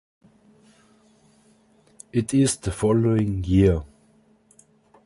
It 2.11 2.33
is 2.33 2.57
the 2.57 2.71
following 2.71 3.43
year. 3.43 3.83